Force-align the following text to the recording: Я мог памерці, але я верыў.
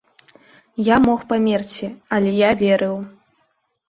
Я 0.85 0.95
мог 1.07 1.19
памерці, 1.33 1.89
але 2.17 2.31
я 2.39 2.49
верыў. 2.63 2.97